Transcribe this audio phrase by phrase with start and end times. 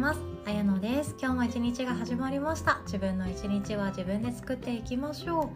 [0.00, 0.20] ます。
[0.46, 1.14] あやのです。
[1.20, 2.80] 今日も一日が始まりました。
[2.86, 5.48] 自分の一日は自分で作っていきましょう。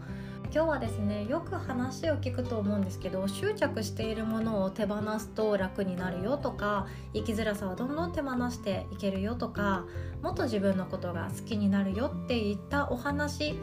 [0.53, 9.87] 今日はですねよく話を聞くと思うんですけど執着しているものを手放すと楽になるよとか生きづらさはどんどん手放していけるよとか
[10.23, 13.59] もっと自分のことが好きになるよっていったお話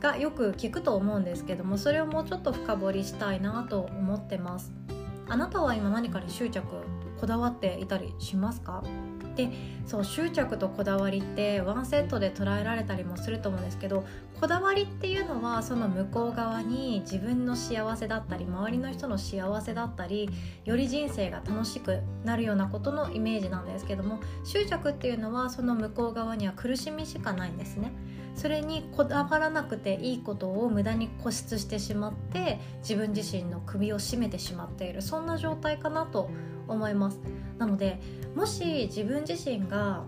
[0.00, 4.72] がよく聞くと思うんですけどもそれをもうちょっと深掘りしたいなと思ってます。
[5.28, 6.64] あなたは今何かに執着
[7.20, 8.84] こだわっていたりしますか？
[9.36, 9.50] で
[9.86, 14.04] そう執着とこだわりってワンセットで捉えられたりもすると思うんですけど
[14.40, 20.30] こだわりっていうのはその向こう側に自分の幸せだったり周りの人の幸せだったり
[20.64, 27.92] より人生が楽しくなるようなことのイメージなんですけども執着っていうのはその向こう側には苦しみしかないんですね。
[28.34, 36.30] それにこだわらなくていいことを無駄に固執してしまって自分自身の首を絞めてしまっているそんな状態かなと
[36.68, 37.20] 思います。
[37.58, 38.00] なので
[38.34, 40.04] もし自分自身が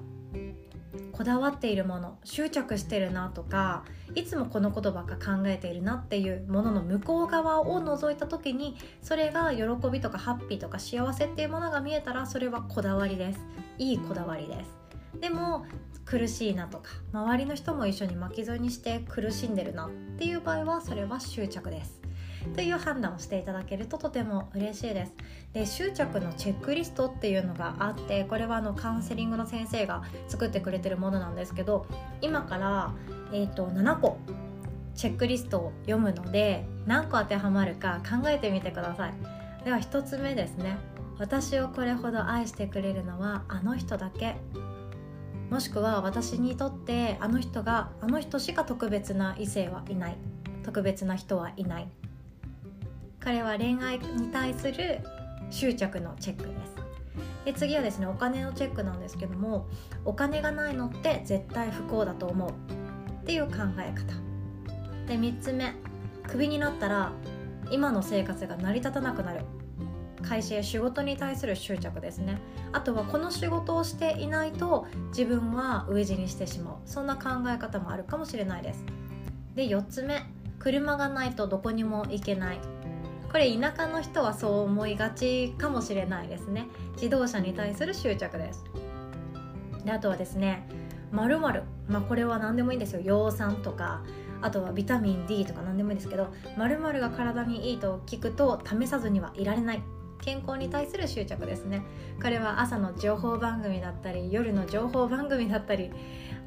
[1.12, 13.40] こだわっているもの執着してるなとかいつもこのことばっか考えているなっていうものの向こう側を覗いた時にそれが喜びとかハッピーとか幸せっていうものが見えたらそれはこだわりです。
[13.78, 14.81] いいこだわりです。
[15.20, 15.66] でも
[16.04, 22.02] 苦しいなとか周りの人も一緒に巻き添えにして苦しんでるなっていう場合はそれは執着です。
[22.56, 25.14] という判断をしていただけるととても嬉しいです。
[25.52, 31.86] で執着のチェックリストっていうのがあってこれはあのカウンセリングの先生が作ってくれてるものなんですけど
[32.20, 32.92] 今から、
[33.32, 34.18] えーと、7個
[34.94, 39.14] チェックリストを読むので何個当てはまるか考えてみてください。
[39.64, 40.76] では1つ目ですね。
[41.18, 44.36] 私をこれほど愛してくれるのはあの人だけ。
[45.52, 50.16] もしくは私にとってあの人があの人しか特別な異性はいない。
[50.64, 51.88] 特別な人はいない。
[53.20, 55.00] 彼は恋愛に対する
[55.50, 56.74] 執着のチェックです。
[57.44, 59.68] で次はですねお金のチェックなんですけども
[60.06, 62.50] お金がないのって絶対不幸だと思う。
[62.50, 64.14] っていう考え方。
[65.06, 65.74] で3つ目。
[66.28, 67.12] クビになったら
[67.70, 69.44] 今の生活が成り立たなくなる。
[70.32, 72.40] 会社や仕事に対する執着ですね。
[72.72, 76.74] あとはこの仕事をしていないと自分は飢え死にしてしまう。
[76.86, 78.82] そんな考え方もあるかもしれないです。
[79.54, 80.22] で4つ目。
[80.58, 82.60] 車がないとどこにも行けない。
[83.30, 86.66] これ田舎の人はそう思いがちかもしれないですね。
[86.94, 88.64] 自動車に対する執着です。
[89.84, 90.66] であとはですね。
[91.10, 93.02] まるまあこれは何でもいいんですよ。
[93.02, 94.02] 葉酸とか。
[94.40, 96.28] あとはビタミン D とか何でもいいんですけど。
[96.56, 99.82] まるが体にいいと聞くと試さずにはいられない。
[100.22, 101.82] 健康に対する執着ですね。
[102.22, 105.90] これは朝の情報番組だったり夜の情報番組だったり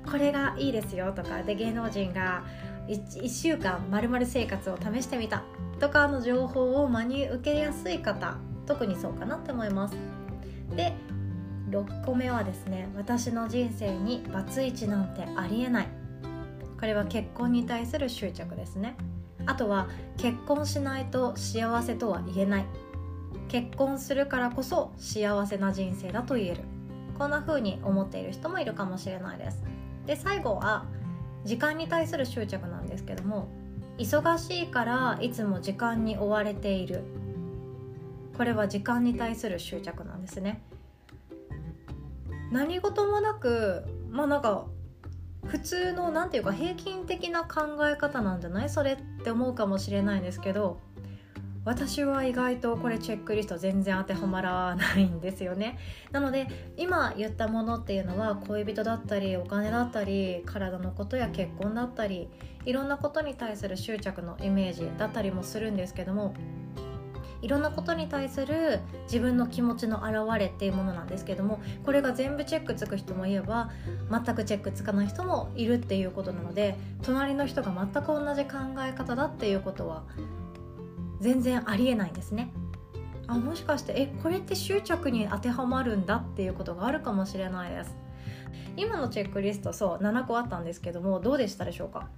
[0.09, 2.43] これがいいですよとかで芸能人が
[2.87, 5.43] 1, 1週間まる生活を試してみた
[5.79, 9.95] とかの情報を真に受けやすい方特にそうかなって思います。
[10.75, 10.93] で
[11.69, 15.87] 6個目はですね私の人生にバツイチなんてありえない。
[16.79, 18.95] これは結婚に対する執着ですね。
[19.47, 19.87] あとは
[20.17, 22.65] 結婚しないと幸せとは言えない。
[23.47, 26.61] 結婚するからこそ幸せな人生だと言える。
[27.17, 29.63] こんな風に思っている人もいるかもしれないです。
[30.06, 30.85] で最後は
[31.45, 33.47] 時間に対する執着なんですけども
[33.97, 37.03] 忙しいからいつも時間に追われている。
[38.38, 40.61] これは時間に対する執着なんですね。
[42.51, 44.66] 何事もなくまあなんか
[45.45, 48.69] 普通の何て言うか平均的な考え方なんじゃない？
[48.69, 50.79] それって思うかもしれないんですけど
[51.65, 55.79] 私は意外とこれチェックリスト全然当てはまらないんですよね。
[56.11, 62.29] なので今言ったものっていうのは恋人だったりお金だったり体のことや結婚だったり
[62.65, 66.35] いろんなことに対する執着のイメージだったりもするんですけども
[67.41, 73.69] いろんなことに対する自分の気持ちの表れっていうものなんですけどもこれが全部チェックつく人もいれば
[74.09, 80.03] 全くチェックつかない人もいるっていうことなので隣の人が全く同じ考え方だっていうことは
[81.19, 82.51] 全然ありえないんですね。
[83.27, 87.95] あもしかしてえこれって執着に当てはまるんだっていうことがあるかもしれないです。
[88.78, 92.09] 今のチェックリストそう7個あったんですけどもどうでしたでしょうか？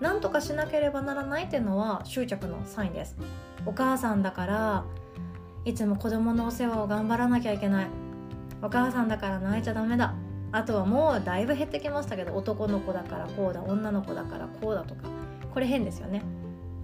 [0.00, 3.16] 何とかしなければならないっていうのは執着のサインです。
[3.66, 4.84] お母さんだから
[5.64, 7.86] いつも子供のお世話を頑張らなきゃいけない。
[8.62, 10.14] お母さんだから泣いちゃダメだ。
[10.50, 15.02] あとはもうだいぶ減ってきましたけど男の子だからこうだ女の子だからこうだとか。
[15.52, 16.22] これ変ですよね。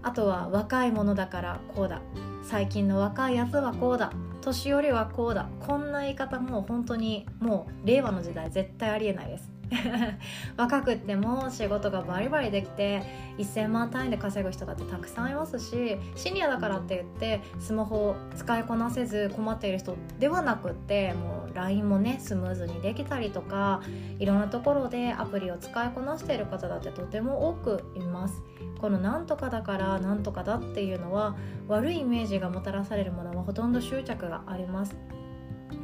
[0.04, 2.02] あとは若いものだからこうだ。
[2.42, 4.12] 最近の若いやつはこうだ。
[4.42, 5.48] 年寄りはこうだ。
[5.66, 9.54] こんな言い方も本当にもう令和の時代絶対ありえないです。
[10.56, 13.02] 若くっても仕事がバリバリできて
[13.38, 23.80] 1000万単位で稼ぐ人だってたくさんいますしシニアだからって言ってスマホを使いこなせず困っている人ではなくってもう LINE もねスムーズにできたりとか
[24.18, 28.42] いろんなところでアプリを使いこなしている方だってとても多くいます。
[28.84, 31.36] このなんとかだからなんとかだっていうのは
[31.68, 34.94] 悪いイメージがもたらされるものはほとんど執着があります。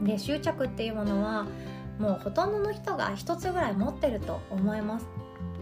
[0.04, 1.46] で執着っていうものは
[1.98, 5.06] もうほとんどの人が一つぐらい持ってると思います。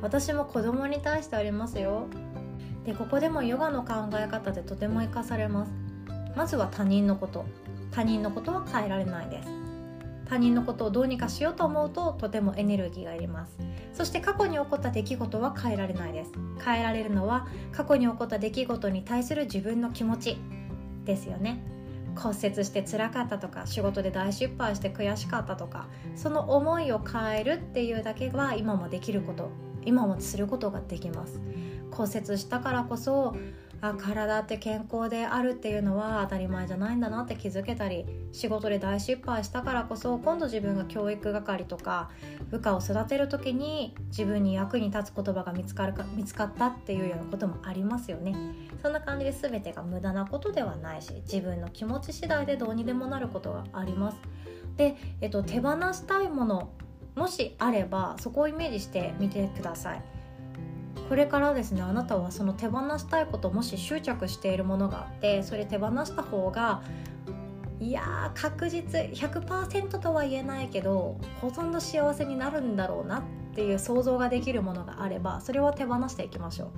[0.02, 2.08] 私も子供に対してありますよ。
[2.85, 5.73] でここでもヨガの考え方でとても活かされます。
[6.35, 7.46] まずは他人のこと。
[7.93, 9.58] 他人のことは変えられないです。
[10.29, 13.59] 他人のことをどうにかしようと思うととてもエネルギーがいります。
[13.93, 16.33] そして過去に起こった出来事は変えられないです。
[16.65, 20.39] 変えられるのは過去に起こった出来事に対する自分の気持ち
[21.05, 21.61] ですよね。
[22.15, 25.87] 骨折して辛かったとか仕事で大失敗して悔しかったとか
[26.17, 29.51] その思いを変えるっていうだけは今もできること
[29.85, 31.41] 今もすることができます。
[31.91, 33.35] 骨折したからこそ
[33.81, 42.11] あ体って健康であるっていうのは当たり前じゃないんだなって気づけたり仕事で大失敗したからこそ今度自分が教育係とか
[42.51, 48.35] 部下を育てる時に自分に役に立つ言葉が見つかるか見つかったっていうようなこともありますよね。
[48.83, 54.19] そんな感じで全てが無駄なことではないし自分の気持ち次第でどうにでもなることがあります。
[54.77, 56.71] で、えっと、手放したいもの
[57.17, 60.18] もしあればそこをイメージしてみてください。
[61.09, 66.83] これからですねあなたはその手放したいこともし執着しているものがあってそれ手放した方が
[67.81, 73.23] いや確実100%とは言えないけどほとんど幸せになるんだろうなっ
[73.55, 76.69] ていう想像ができるものがあればそれは手放していきましょう。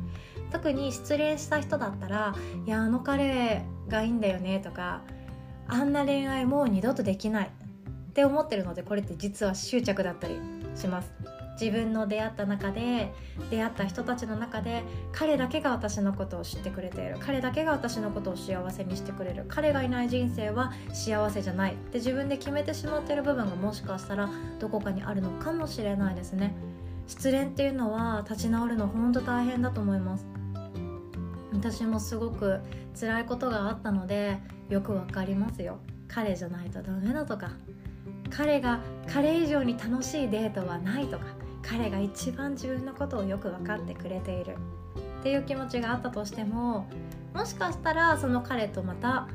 [0.51, 2.35] 特に失恋した人だったら
[2.67, 5.03] 「いやあの彼がいいんだよね」とか
[5.69, 7.47] 「あんな恋愛もう二度とできない」
[8.11, 10.41] って思ってるのでこれって実は執着だったり
[10.75, 11.40] します。
[11.61, 13.13] 自分の出会った中で
[13.51, 17.17] 出会った人たちの中で彼だけが私のことを知ってくれている。
[17.21, 19.45] 彼だけが私のことを幸せにしてくれる。
[19.47, 21.75] 彼がいない人生は幸せじゃない。
[21.75, 26.55] って自分で決めてしまってる部分がもしかしたらどこかにあるのかもしれないですね。
[27.07, 30.27] 失恋っていうのは立ち直るの本当大変だと思います。
[31.53, 32.61] 私もすごく
[32.99, 34.39] 辛いことがあったので
[34.71, 35.79] よくわかりますよ。
[36.09, 37.51] 彼じゃないとダメだとか。
[38.31, 38.81] 彼が
[39.13, 41.27] 彼以上に楽しいデートはないとか。
[41.63, 44.57] 彼が一番自分のことをよく分かってくれている。
[45.21, 46.87] っていう気持ちがあったとしても
[47.35, 49.29] もしかしたらその彼とまた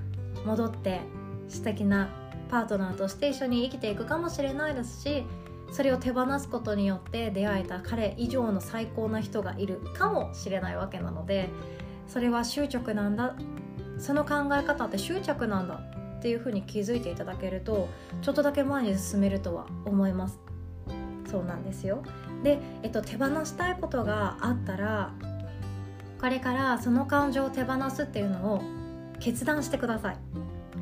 [0.43, 1.01] 戻って
[1.47, 2.09] 素敵な
[2.49, 5.23] パートナーとして一緒に生きていくかもしれないですし
[5.71, 11.49] それを手放すことによって出会えた彼以上の最高な人がいるかもしれないわけなので
[12.07, 13.35] それは執着なんだ。
[13.97, 17.87] その考え方って執着なんだっていうふうに気づいていただけると
[18.21, 20.44] ちょっとだけ前に進めるとは思います。
[21.25, 22.03] そうなんですよ。
[22.43, 25.11] で、えっと、手放したいことがあったら
[26.19, 28.61] これからその感情を手放すっていうのを
[29.19, 30.17] 決断してください。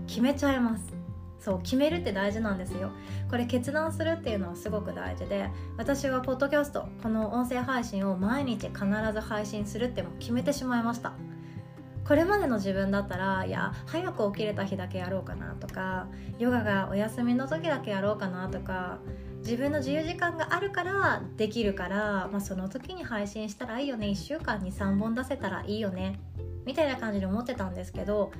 [0.08, 0.94] 決めちゃいます。
[1.40, 2.92] そう決めるって大事なんですよ。
[3.30, 11.14] これ決断するっていうのはすごく大事で私はポッドキャストこの音声配信を毎日必ず配信するっても決めてしまいました。
[12.08, 16.08] これまでの自分だったらいや早く起きれた日だけやろうかなとか
[16.38, 19.00] ヨガがお休みの時だけやろうかなとか
[19.44, 24.08] 自分の自由時間があるからできるから、まあ、その時に配信したらいいよね。
[24.08, 26.20] 1週間に3本出せたらいいよね。
[26.66, 28.32] みたいな感じで思ってたんですけど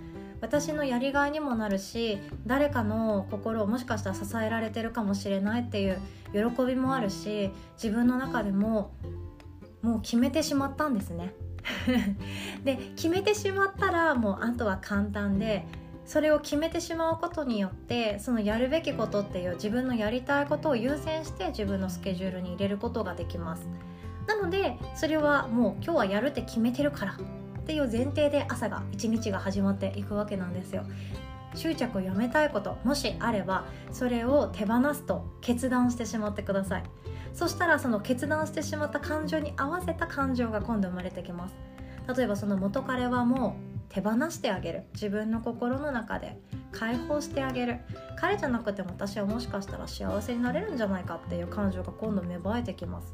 [0.42, 6.00] 私のやりがいにもなるし誰かの心をもしかしたら支えられてるかもしれないっていう
[6.34, 8.92] 喜びもあるし自分の中でも
[9.82, 11.34] もう決めてしまったんですね。
[12.64, 15.66] で決めてしまったらもうあとは簡単で
[16.06, 23.68] それを決めてしまうことによってそのやるべきことっていう自分のやりたいことを優先して自分のスケジュールに入れることができます。
[24.28, 30.84] なのでそれはもう今日はやるって決めてるからっていう前提で朝が一日が始まっていくわけなんですよ。
[31.56, 36.84] 執着をやめたいこともしあればそれを手放すと決断してしまってください。
[37.34, 41.56] そしたらその決断してしまった感情に合わせた感情が今度生まれてきます。
[42.16, 44.84] 例えばその元彼はもう手放してあげる。
[44.94, 46.38] 自分の心の中で。
[46.72, 47.80] 解放してあげる。
[48.16, 53.14] 彼じゃなくても私はもしかしたら幸せになれるんじゃないかっていう感情が今度芽生えてきます。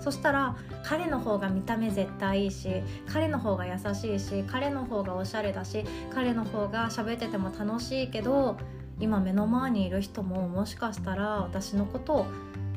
[0.00, 8.56] そしたら彼の方が見た目絶対いいし彼の方が優しいし彼の方がおしゃれだし彼の方が喋ってても楽しいけど
[8.98, 12.26] 今目の前にいる人ももしかしたら私のことを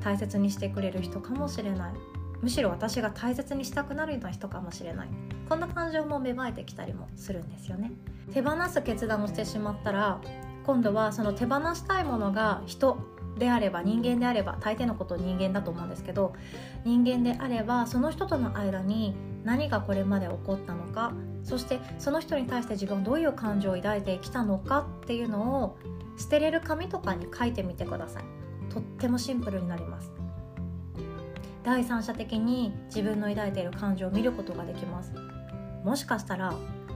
[0.04, 2.15] 大切にしてくれる人かもしれない。
[2.46, 5.08] むしろ私が大切にしたくなるような人かもしれない。
[5.50, 7.92] こんな感情も芽生えてきたりもするんですよね。
[8.32, 10.22] 手放す決断をしてしまったら
[10.64, 13.00] 今度はその手放したいものが人
[13.40, 16.36] であれば人間であれば大抵のこと人間だと思うんですけど
[16.84, 25.78] 人間であればその人との間に何がこれまで起こったのかそしてその人に対して自分はどういう感情を抱いてきたのかっていうのを
[26.16, 28.24] 捨てれる紙とかに書いてみてください。
[28.72, 30.15] とってもシンプルになります。
[31.66, 35.14] 第三者的に自分の抱いている感情を見ることができます。
[35.84, 36.54] もしかしたら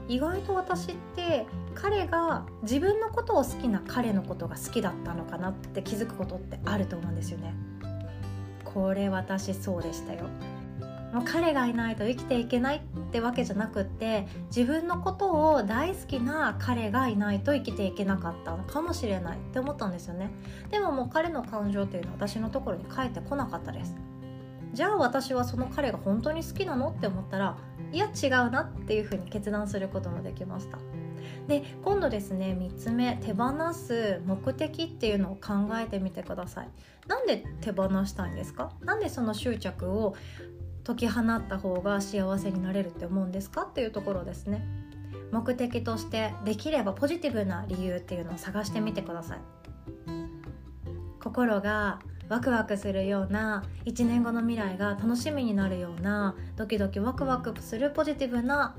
[0.07, 1.45] 意外と私って
[1.75, 7.53] 彼が自分のことを好きな彼のことが好きだったのかなって気づくことってあると思うんですよね。
[8.63, 10.25] これ私そうでしたよ。
[11.13, 20.29] もう彼がいないと生きていけないってわけじゃなくって自分のことを大好きな彼がいないと生きていけなかったのかもしれないって思ったんですよね。
[20.69, 23.95] でももう彼の感情っていうのは私のところに返ってこなかったです。
[24.73, 27.57] じゃあ私はその彼が本当に好きなのって思ったら
[27.91, 30.77] いや違うなっていうふうに決断することもできました。
[31.47, 36.69] で今度ですね3つ目手放す目的っていうのを考えてみてください。
[37.07, 38.71] なんで手放したいんですか？
[38.81, 40.15] なんでその執着を
[40.83, 44.63] 解き放った方が幸せになれるって思うんですかっていうところですね。
[45.31, 49.39] 目的としてできればポジティブな理由っていうのを探してみてください。
[51.21, 51.99] 心が
[52.29, 58.75] ワクワクするような1年後の未来が楽しみになるようなドキドキワクワクするポジティブな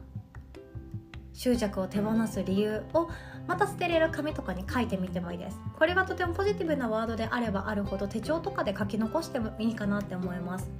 [1.41, 3.09] 執着を手放す理由を
[3.47, 5.59] また捨てれる紙とかに書いてみてもいいです。
[5.79, 10.71] これがとてもポジティブなワードであればあるほど手帳とかで書き残してもいいかなって思います。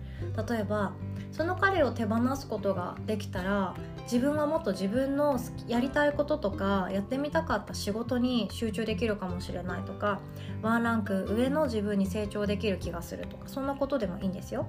[0.49, 0.93] 例えば
[1.33, 10.21] その彼を手放すことができたら自分はもっと自分のやりたいこととかやってみたかった仕事に集中できるかもしれないとか
[10.61, 14.67] ワンランク上の自分に成長できる気がするとかそんなことでもいいんですよ。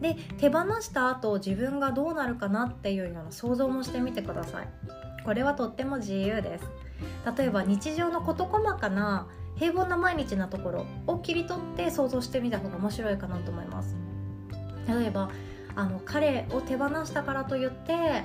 [0.00, 4.68] で手放した後自分がどうなるかなっていうような想像もしてみてください。
[5.24, 6.64] これはとっても自由です。
[7.36, 13.96] 例えば日常の事細かな平凡な毎日なところを切り取って想像してみた方が面白いかなと思います。
[14.88, 15.30] 例えば
[15.76, 18.24] あの彼を手放したからといって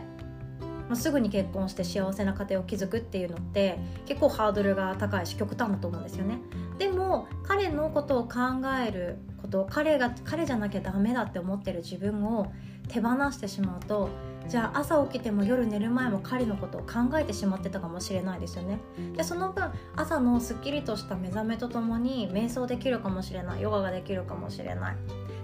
[0.87, 6.39] まあ、すぐに結婚して幸せな家庭を築くっていうのって結構ハードルが高いし極端だと思うんですよね。
[6.77, 8.39] でも彼のことを考
[8.85, 12.51] えること彼が彼じゃなきゃダメだって思ってる自分を
[12.87, 14.09] 手放してしまうと
[14.47, 18.79] じゃあ朝起きても夜寝る前も彼のことを考えてしまってたかもしれないですよね。
[19.15, 23.61] でその分朝のすっきりとした目覚めとともに瞑想できるかもしれない。
[23.61, 24.95] ヨガができるかもしれない。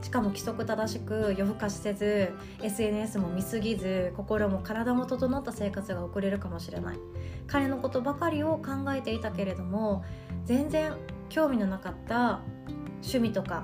[0.03, 2.31] しかも規則正しく夜更かしせず
[2.61, 6.99] SNS も見すぎず心も体も整った生活が送れるかもしれない。
[7.47, 10.03] 彼のことばかりを考えていたけれども
[10.45, 10.93] 全然
[11.29, 12.41] 興味のなかった
[13.01, 13.63] 趣味とか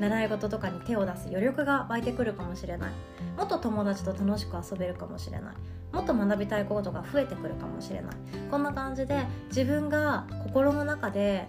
[0.00, 2.92] 習い事とかに手を出す余力が湧いてくるかもしれない。
[3.40, 5.54] もっと友達と楽しく遊べるかもしれない。
[5.92, 8.16] もっと学びたいことが増えてくるかもしれない。
[8.50, 11.48] こんな感じで自分が心の中で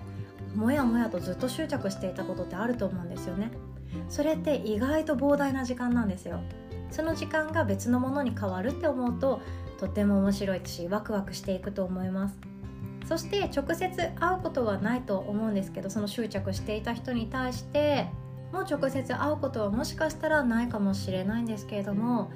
[0.55, 3.51] もやもやとずっと執着していたことってあると思うんですよね。
[4.07, 6.39] それって意外と膨大な時間なんですよ。
[6.91, 9.41] その時間が別のものに変わるって思うと
[9.77, 12.37] とっても面白いしワクワクしていくと思います。
[13.05, 18.07] そして直接会うことはないと思うんですけどその執着していた人に対して
[18.51, 22.29] もう直接会うことはもしかしたらないかもしれないんですけれども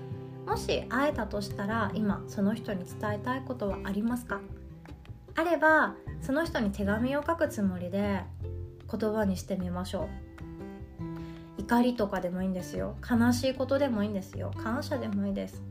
[0.45, 4.39] もし会えたとしたら今その人に伝えたいことはありますか？
[5.35, 8.21] あればその人に手紙を書くつもりで
[8.89, 10.07] 言葉にしてみましょ
[11.57, 11.61] う。
[11.61, 12.95] 怒りとかでもいいんですよ。
[13.09, 14.51] 悲しいことでもいいんですよ。
[14.63, 15.63] 感謝でもいいです。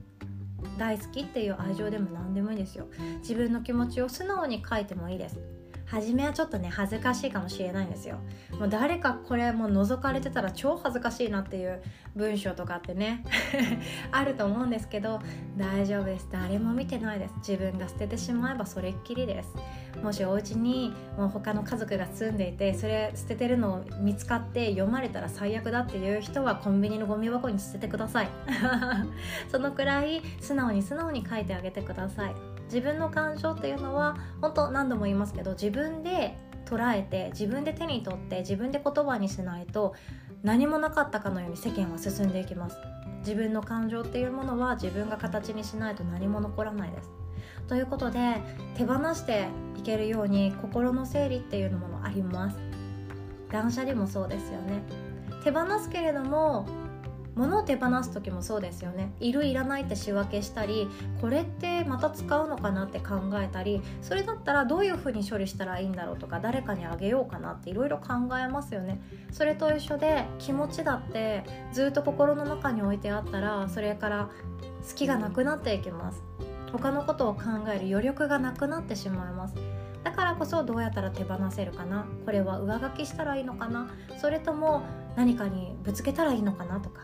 [0.77, 2.89] 大好きっていう愛情でも何でもいいですよ。
[3.21, 5.39] 自分の気持ちを素直に書いてもいいです。
[5.87, 8.19] 初めはちょっとね恥ずかしいかもしれないんですよ。
[8.59, 11.83] もう誰かこれもう覗かれてたら超恥ずかしいなっていう
[12.17, 13.25] 文章とかってね。
[14.11, 15.21] あると思うんですけど
[15.57, 16.29] 大丈夫です。
[16.31, 17.35] 誰も見てないです。
[17.37, 19.55] 自分が捨ててしまえばそれっきりです。
[20.03, 28.29] もしお家にもう他の家族が住んでいてそれ捨ててるのを見つかって読まれたら最悪だっていう人はコンビニのゴミ箱に捨ててください。
[29.49, 32.54] そのくらい素直に素直に書いてあげてください。
[32.65, 39.95] 自分の感情っていうのは本当何度も言いますけど自分で捉えて自分で手に取って自分で言葉にしないと
[40.43, 42.77] 何もなかったかのように世間は進んでいきます。
[43.21, 47.11] 自分の感情っていうものは自分が形にしないと何も残らないです。
[47.69, 48.37] ということで
[48.77, 52.59] 手放していけるように心の整理っていうのもあります。
[53.51, 54.83] 断捨離もそうですよね。
[55.43, 56.67] 手放すけれども
[57.35, 59.13] 物を手放す時もそうですよね。
[59.21, 60.89] いるいらないって仕分けしたり
[61.21, 69.01] これってまた使うのかなって考えたりそれだったらどういうふうに処理したらいいんだろうとか誰かにあげようかなっていろいろ考えますよね。
[69.33, 74.29] それと一緒で気持ちだってずっと心の中に置いてあったらそれから
[74.89, 76.23] 好きがなくなっていきます。
[76.75, 79.55] 他のことを考える余力がなくなってしまいます。
[80.03, 82.05] だからこそどうやったら手放せるかな？
[82.25, 83.89] これは上書きしたらいいのかな？
[84.21, 84.83] それとも
[85.15, 87.03] 何かにぶつけたらいいのかなとか？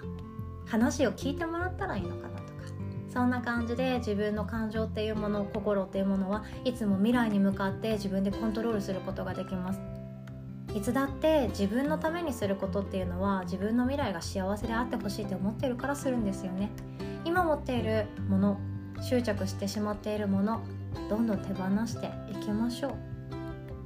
[0.66, 2.64] 話を聞いてもらったらいいのかなとか？
[3.12, 9.80] そんな感じで自分の感情っていうもの心っていうものはいつも未来に向かって自分でコントロールすることができます。
[10.74, 16.70] いつだって自分のためにすることっていうのは自分の未来が幸せであってほしいって思ってるからするんですよね。
[17.24, 18.60] 今持っているもの
[19.00, 20.61] 執着してしまっているもの
[21.09, 22.95] どんどん手放していきましょう。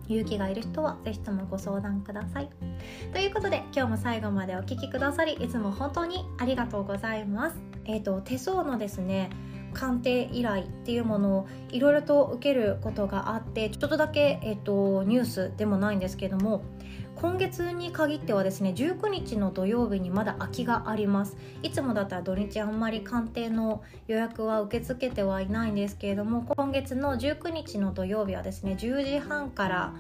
[0.07, 2.51] 勇気がいる人は是非ともご相談ください。
[3.13, 7.57] ということで今日も最後までお聴きくださりいつも本当にありがとうございます。
[7.87, 9.31] えっ、ー、と手相のですね
[9.75, 16.63] 鑑定依頼っていうものをいろいろと受けることがあってちょっとだけ、えーと、ニュースでもないんですけども
[17.17, 21.37] 今月に限ってはですね19日の土曜日にまだ空きがあります。
[21.63, 29.95] いつもだったら土日あんまり鑑定の予約は受け付けてはいないんですけれども今月の19日の土曜日はですね10時半から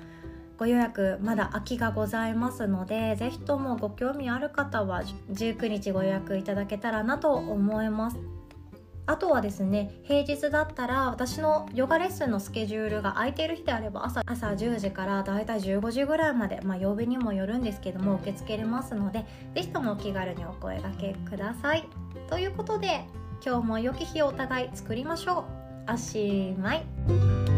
[0.56, 5.02] ご予約まだ空きがございますので是非ともご興味ある方は
[5.32, 8.18] 19日ご予約いただけたらなと思います。
[9.06, 21.84] あとはですね平日だったら私のヨガレッスンのスケジュールが空いている日であれば朝朝10時からだいたい15時ぐらいまで、まあ、曜日にもよるんですけども受け付けれますので是非ともお気軽にお声がけください。
[22.28, 23.04] ということで
[23.44, 25.44] 今日も良き日をお互い作りましょ
[25.88, 25.92] う。
[25.92, 27.53] おしまい。